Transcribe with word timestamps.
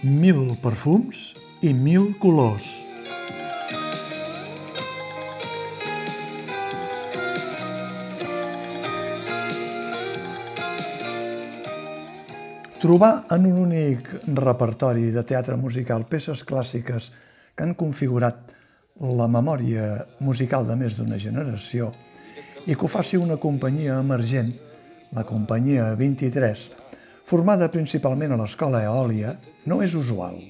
Mil 0.00 0.54
perfums 0.62 1.34
i 1.60 1.74
mil 1.76 2.14
colors. 2.16 2.64
Trobar 12.80 13.26
en 13.28 13.44
un 13.44 13.60
únic 13.60 14.08
repertori 14.24 15.12
de 15.12 15.20
teatre 15.20 15.60
musical 15.60 16.08
peces 16.08 16.46
clàssiques 16.48 17.12
que 17.52 17.68
han 17.68 17.76
configurat 17.76 18.40
la 19.04 19.28
memòria 19.28 20.06
musical 20.24 20.64
de 20.64 20.80
més 20.80 20.96
d'una 20.96 21.20
generació 21.20 21.92
i 22.64 22.72
que 22.72 22.86
ho 22.88 22.88
faci 22.88 23.20
una 23.20 23.36
companyia 23.36 24.00
emergent, 24.00 24.48
la 25.12 25.28
companyia 25.28 25.92
23, 25.92 26.79
formada 27.30 27.70
principalment 27.70 28.34
a 28.34 28.40
l'escola 28.40 28.82
Eòlia, 28.82 29.36
no 29.70 29.80
és 29.86 29.94
usual. 29.94 30.40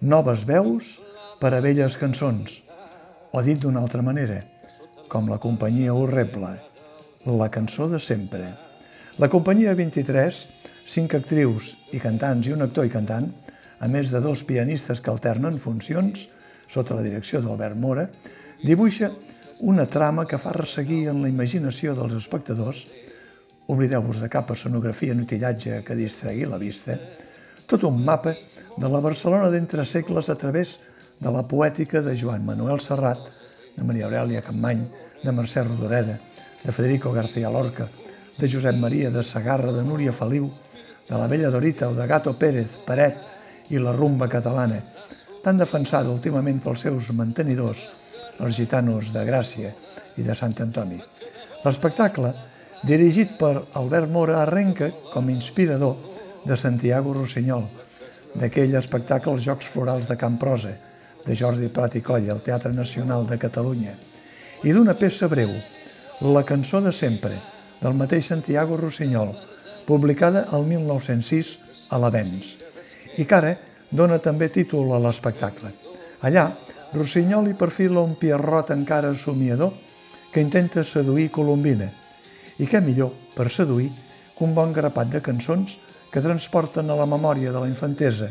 Noves 0.00 0.44
veus 0.46 0.94
per 1.40 1.50
a 1.56 1.62
velles 1.64 1.98
cançons, 1.98 2.60
o 3.34 3.42
dit 3.42 3.58
d'una 3.58 3.82
altra 3.82 4.04
manera, 4.06 4.38
com 5.10 5.26
la 5.30 5.40
companyia 5.42 5.94
Horrible, 5.94 6.52
la 7.26 7.50
cançó 7.50 7.90
de 7.90 7.98
sempre. 7.98 8.52
La 9.18 9.28
companyia 9.32 9.74
23 9.74 10.44
cinc 10.86 11.16
actrius 11.18 11.74
i 11.92 12.00
cantants 12.00 12.46
i 12.46 12.54
un 12.54 12.62
actor 12.62 12.86
i 12.86 12.92
cantant, 12.92 13.26
a 13.82 13.88
més 13.90 14.12
de 14.14 14.22
dos 14.22 14.44
pianistes 14.46 15.02
que 15.02 15.10
alternen 15.10 15.58
funcions, 15.60 16.28
sota 16.70 16.94
la 16.94 17.02
direcció 17.04 17.42
d'Albert 17.42 17.76
Mora, 17.76 18.06
dibuixa 18.62 19.10
una 19.66 19.86
trama 19.90 20.26
que 20.30 20.38
fa 20.38 20.54
resseguir 20.54 21.06
en 21.10 21.22
la 21.24 21.30
imaginació 21.32 21.96
dels 21.98 22.14
espectadors, 22.20 22.84
oblideu-vos 23.66 24.20
de 24.22 24.28
cap 24.30 24.50
escenografia 24.54 25.14
en 25.14 25.22
utillatge 25.24 25.82
que 25.86 25.96
distregui 25.98 26.46
la 26.46 26.58
vista, 26.58 26.96
tot 27.66 27.82
un 27.84 27.98
mapa 28.04 28.34
de 28.76 28.88
la 28.88 29.00
Barcelona 29.02 29.50
d'entre 29.50 29.84
segles 29.84 30.30
a 30.30 30.36
través 30.38 30.78
de 31.18 31.32
la 31.32 31.42
poètica 31.48 32.02
de 32.02 32.14
Joan 32.16 32.44
Manuel 32.46 32.80
Serrat, 32.80 33.18
de 33.76 33.84
Maria 33.84 34.06
Aurelia 34.06 34.42
Campmany, 34.42 34.84
de 35.22 35.32
Mercè 35.32 35.64
Rodoreda, 35.64 36.18
de 36.62 36.72
Federico 36.72 37.12
García 37.12 37.50
Lorca, 37.50 37.88
de 38.38 38.50
Josep 38.50 38.76
Maria 38.76 39.10
de 39.10 39.24
Sagarra, 39.24 39.72
de 39.72 39.82
Núria 39.82 40.12
Feliu, 40.12 40.50
de 41.08 41.18
la 41.18 41.26
Vella 41.26 41.50
Dorita 41.50 41.88
o 41.88 41.94
de 41.94 42.06
Gato 42.06 42.34
Pérez, 42.38 42.78
Paret 42.86 43.18
i 43.70 43.78
la 43.78 43.92
rumba 43.92 44.28
catalana, 44.28 44.78
tan 45.42 45.58
defensada 45.58 46.10
últimament 46.10 46.60
pels 46.62 46.86
seus 46.86 47.10
mantenidors, 47.14 47.86
els 48.38 48.56
gitanos 48.58 49.12
de 49.14 49.24
Gràcia 49.26 49.72
i 50.18 50.24
de 50.26 50.34
Sant 50.34 50.54
Antoni. 50.62 50.98
L'espectacle, 51.64 52.34
dirigit 52.86 53.34
per 53.38 53.66
Albert 53.74 54.08
Mora, 54.08 54.42
arrenca 54.42 54.92
com 55.12 55.30
inspirador 55.30 55.96
de 56.46 56.56
Santiago 56.56 57.12
Rossinyol, 57.16 57.64
d'aquell 58.38 58.76
espectacle 58.78 59.32
Els 59.34 59.42
Jocs 59.42 59.66
Florals 59.72 60.06
de 60.06 60.16
Camprosa, 60.20 60.70
de 61.26 61.34
Jordi 61.34 61.66
Prat 61.66 61.96
i 61.98 62.02
Coll, 62.06 62.30
al 62.30 62.44
Teatre 62.46 62.70
Nacional 62.72 63.26
de 63.26 63.40
Catalunya, 63.42 63.96
i 64.62 64.72
d'una 64.72 64.94
peça 64.94 65.26
breu, 65.28 65.50
La 66.22 66.44
cançó 66.48 66.80
de 66.80 66.94
sempre, 66.94 67.34
del 67.82 67.98
mateix 67.98 68.30
Santiago 68.30 68.78
Rossinyol, 68.78 69.34
publicada 69.84 70.46
el 70.54 70.64
1906 70.70 71.50
a 71.90 71.98
l'Avenç, 71.98 72.54
i 73.18 73.26
que 73.26 73.36
ara 73.36 73.52
dona 73.90 74.22
també 74.22 74.48
títol 74.48 74.94
a 74.94 75.02
l'espectacle. 75.02 75.74
Allà, 76.22 76.52
Rossinyol 76.94 77.50
hi 77.50 77.58
perfila 77.58 78.06
un 78.06 78.14
Pierrot 78.14 78.70
encara 78.70 79.12
somiador 79.18 79.74
que 80.32 80.40
intenta 80.40 80.84
seduir 80.84 81.32
Colombina. 81.34 81.90
I 82.58 82.68
què 82.68 82.80
millor 82.80 83.12
per 83.36 83.50
seduir 83.52 83.90
que 84.36 84.44
un 84.44 84.54
bon 84.56 84.72
grapat 84.72 85.10
de 85.12 85.20
cançons 85.24 85.76
que 86.12 86.22
transporten 86.24 86.90
a 86.90 86.96
la 86.96 87.06
memòria 87.08 87.52
de 87.52 87.60
la 87.60 87.68
infantesa, 87.68 88.30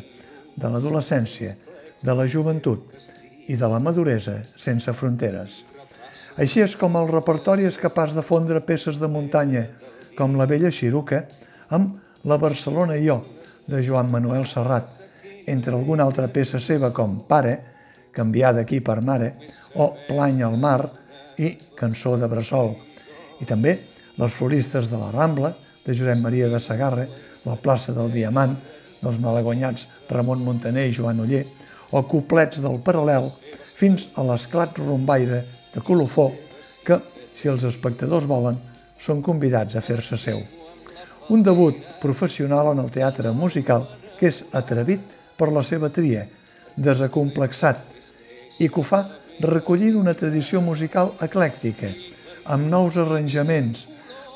de 0.56 0.70
l'adolescència, 0.72 1.56
de 2.02 2.14
la 2.16 2.28
joventut 2.30 2.94
i 3.48 3.58
de 3.58 3.70
la 3.70 3.80
maduresa 3.80 4.40
sense 4.58 4.94
fronteres. 4.94 5.64
Així 6.42 6.62
és 6.64 6.76
com 6.76 6.98
el 7.00 7.08
repertori 7.12 7.68
és 7.68 7.78
capaç 7.80 8.16
de 8.16 8.24
fondre 8.26 8.62
peces 8.66 9.00
de 9.00 9.08
muntanya 9.08 9.68
com 10.18 10.36
la 10.40 10.48
vella 10.50 10.72
Xiruca, 10.72 11.26
amb 11.70 12.02
La 12.26 12.40
Barcelona 12.42 12.96
i 12.98 13.06
jo, 13.06 13.20
de 13.70 13.82
Joan 13.86 14.10
Manuel 14.10 14.48
Serrat, 14.50 14.88
entre 15.46 15.76
alguna 15.76 16.04
altra 16.08 16.28
peça 16.28 16.60
seva 16.60 16.90
com 16.94 17.20
Pare, 17.28 17.60
canviada 18.16 18.64
aquí 18.64 18.80
per 18.82 19.02
Mare, 19.02 19.36
o 19.76 19.92
Plany 20.08 20.42
al 20.44 20.58
mar 20.58 20.90
i 21.38 21.52
Cançó 21.78 22.16
de 22.18 22.30
Bressol. 22.32 22.72
I 23.44 23.46
també 23.46 23.76
Les 24.18 24.32
floristes 24.32 24.90
de 24.90 24.98
la 24.98 25.12
Rambla, 25.12 25.52
de 25.86 25.94
Josep 25.94 26.22
Maria 26.24 26.48
de 26.50 26.60
Sagarra, 26.60 27.06
La 27.46 27.56
plaça 27.62 27.94
del 27.94 28.12
Diamant, 28.14 28.56
dels 29.02 29.20
malaguanyats 29.22 29.88
Ramon 30.10 30.42
Montaner 30.44 30.88
i 30.90 30.94
Joan 30.96 31.20
Oller, 31.22 31.44
o 31.92 32.02
Coplets 32.10 32.62
del 32.64 32.80
Paral·lel, 32.84 33.28
fins 33.76 34.08
a 34.16 34.24
l'esclat 34.24 34.80
rombaire 34.80 35.44
de 35.74 35.84
Colofó, 35.84 36.30
que, 36.88 36.98
si 37.36 37.52
els 37.52 37.66
espectadors 37.68 38.28
volen, 38.30 38.58
són 38.98 39.22
convidats 39.22 39.76
a 39.76 39.84
fer-se 39.84 40.18
seu. 40.18 40.40
Un 41.30 41.44
debut 41.44 41.78
professional 42.02 42.72
en 42.72 42.82
el 42.86 42.92
teatre 42.94 43.34
musical 43.36 43.88
que 44.20 44.30
és 44.32 44.44
atrevit 44.56 45.04
per 45.36 45.52
la 45.52 45.64
seva 45.66 45.90
tria, 45.92 46.24
desacomplexat, 46.76 47.82
i 48.64 48.70
que 48.70 48.80
ho 48.80 48.86
fa 48.88 49.04
recollint 49.44 49.98
una 50.00 50.16
tradició 50.16 50.62
musical 50.64 51.12
eclèctica, 51.26 51.92
amb 52.46 52.70
nous 52.72 52.96
arranjaments, 53.02 53.88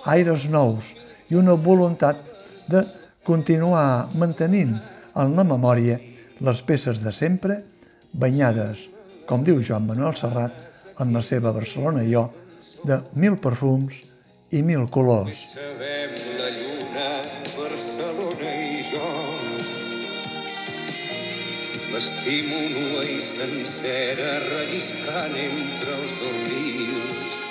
aires 0.06 0.46
nous 0.50 0.94
i 1.30 1.36
una 1.36 1.54
voluntat 1.54 2.22
de 2.70 2.84
continuar 3.26 4.10
mantenint 4.16 4.76
en 5.20 5.36
la 5.36 5.44
memòria 5.44 6.00
les 6.40 6.62
peces 6.64 7.04
de 7.04 7.12
sempre, 7.12 7.60
banyades, 8.14 8.88
com 9.28 9.44
diu 9.44 9.60
Joan 9.62 9.88
Manuel 9.90 10.16
Serrat, 10.16 10.56
en 11.00 11.12
la 11.16 11.24
seva 11.24 11.52
Barcelona 11.56 12.04
i 12.04 12.14
jo, 12.14 12.30
de 12.88 13.02
mil 13.20 13.36
perfums 13.42 14.02
i 14.56 14.64
mil 14.64 14.88
colors. 14.92 15.44
Sabem 15.56 16.16
la 16.40 16.50
lluna, 16.56 17.10
Barcelona 17.58 18.56
i 18.56 18.82
jo 18.88 19.10
nua 22.00 23.04
i 23.04 23.20
sencera 23.20 24.30
relliscant 24.46 25.36
entre 25.36 25.96
els 26.00 26.16
dos 26.22 26.42
rius 26.48 27.49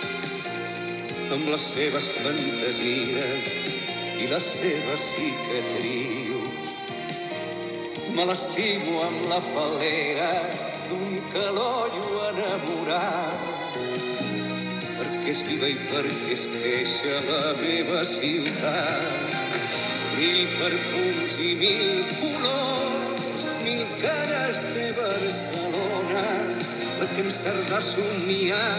amb 1.34 1.48
les 1.52 1.64
seves 1.74 2.06
fantasies 2.22 3.52
i 4.22 4.28
les 4.30 4.46
seves 4.60 5.02
cicatrius. 5.14 6.70
Me 8.16 8.24
l'estimo 8.30 8.94
amb 9.04 9.26
la 9.30 9.40
falera 9.44 10.30
d'un 10.88 11.18
calollo 11.34 12.22
enamorat 12.30 13.46
perquè 14.98 15.34
és 15.34 15.42
viva 15.50 15.68
i 15.68 15.76
perquè 15.90 16.32
es 16.34 16.46
queixa 16.54 17.20
la 17.28 17.52
meva 17.60 18.00
ciutat. 18.08 19.36
Mil 20.18 20.40
perfums 20.58 21.36
i 21.44 21.52
mil 21.60 22.00
colors, 22.16 23.44
mil 23.66 23.84
cares 24.02 24.64
de 24.72 24.88
Barcelona, 24.96 26.24
que 27.14 27.22
em 27.22 27.30
de 27.68 27.80
somiar, 27.92 28.78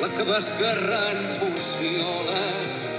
la 0.00 0.08
que 0.14 0.24
va 0.28 0.36
esgarrant 0.38 1.22
pulsioles, 1.40 2.90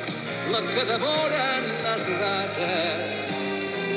la 0.51 0.59
que 0.67 0.83
devoren 0.89 1.67
les 1.85 2.07
rates, 2.21 3.39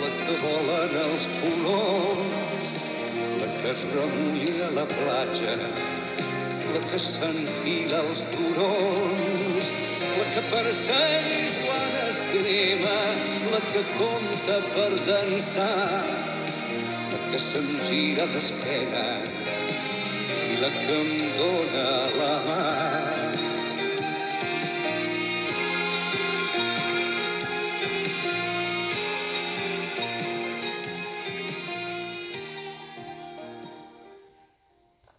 la 0.03 0.11
que 0.21 0.37
volen 0.43 0.95
els 1.01 1.27
colors, 1.41 2.85
la 3.41 3.49
que 3.57 3.73
es 3.73 3.83
remulla 3.97 4.69
a 4.69 4.71
la 4.79 4.87
platja, 4.93 5.57
la 6.69 6.85
que 6.93 7.03
s'enfila 7.07 8.05
als 8.05 8.23
turons, 8.37 9.73
la 10.15 10.31
que 10.37 10.47
per 10.53 10.65
Sant 10.85 11.31
Joan 11.59 12.01
es 12.07 12.25
crema, 12.31 12.99
la 13.57 13.63
que 13.73 13.87
compta 13.99 14.63
per 14.77 14.91
dansar, 15.11 16.03
la 17.13 17.23
que 17.31 17.47
se'm 17.51 17.73
gira 17.91 18.31
d'esquena 18.37 19.42
i 20.63 20.65
la 20.65 20.71
que 20.71 20.93